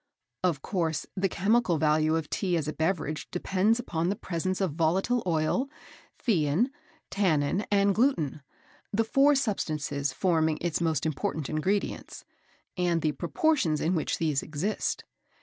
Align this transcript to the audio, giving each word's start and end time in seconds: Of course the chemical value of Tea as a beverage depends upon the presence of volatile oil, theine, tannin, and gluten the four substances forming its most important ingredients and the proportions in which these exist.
Of 0.43 0.63
course 0.63 1.05
the 1.15 1.29
chemical 1.29 1.77
value 1.77 2.15
of 2.15 2.27
Tea 2.27 2.57
as 2.57 2.67
a 2.67 2.73
beverage 2.73 3.29
depends 3.29 3.77
upon 3.77 4.09
the 4.09 4.15
presence 4.15 4.59
of 4.59 4.73
volatile 4.73 5.21
oil, 5.27 5.69
theine, 6.17 6.71
tannin, 7.11 7.67
and 7.69 7.93
gluten 7.93 8.41
the 8.91 9.03
four 9.03 9.35
substances 9.35 10.11
forming 10.11 10.57
its 10.59 10.81
most 10.81 11.05
important 11.05 11.49
ingredients 11.51 12.25
and 12.75 13.03
the 13.03 13.11
proportions 13.11 13.79
in 13.79 13.93
which 13.93 14.17
these 14.17 14.41
exist. 14.41 15.03